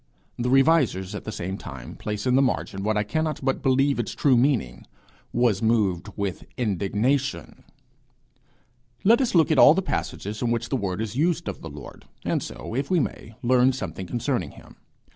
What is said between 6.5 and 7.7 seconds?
indignation.'